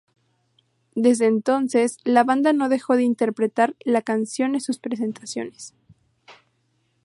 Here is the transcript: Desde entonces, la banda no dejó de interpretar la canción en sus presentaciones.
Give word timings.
Desde 0.95 1.27
entonces, 1.27 1.99
la 2.05 2.23
banda 2.23 2.53
no 2.53 2.69
dejó 2.69 2.95
de 2.95 3.03
interpretar 3.03 3.75
la 3.81 4.01
canción 4.01 4.55
en 4.55 4.61
sus 4.61 4.79
presentaciones. 4.79 5.75